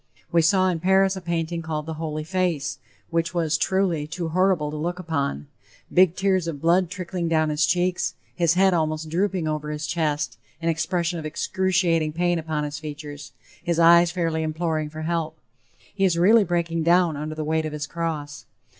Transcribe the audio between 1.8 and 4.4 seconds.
"The Holy Face," La Sainte Face, which was, truly, too